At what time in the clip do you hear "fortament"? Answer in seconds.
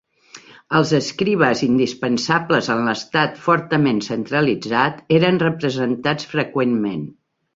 3.45-4.01